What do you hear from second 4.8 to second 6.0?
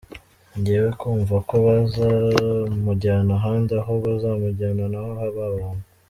naho haba abantu.